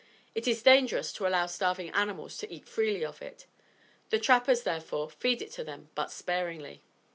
It 0.33 0.47
is 0.47 0.63
dangerous 0.63 1.13
to 1.13 1.27
allow 1.27 1.45
starving 1.45 1.91
animals 1.91 2.35
to 2.39 2.51
eat 2.51 2.67
freely 2.67 3.05
of 3.05 3.21
it; 3.21 3.45
the 4.09 4.17
trappers, 4.17 4.63
therefore, 4.63 5.11
feed 5.11 5.43
it 5.43 5.51
to 5.51 5.63
them 5.63 5.89
but 5.93 6.09
sparingly. 6.11 6.81